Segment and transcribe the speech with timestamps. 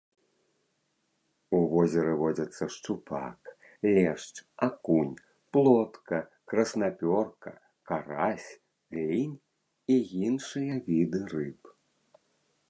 [1.57, 3.51] У возеры водзяцца шчупак,
[3.97, 4.35] лешч,
[4.69, 5.13] акунь,
[5.57, 6.19] плотка,
[6.53, 7.51] краснапёрка,
[7.93, 8.51] карась,
[9.03, 9.37] лінь
[9.99, 10.01] і
[10.33, 11.59] іншыя віды рыб.